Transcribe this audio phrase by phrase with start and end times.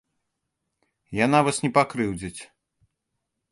[1.25, 2.41] Яна вас не пакрыўдзіць.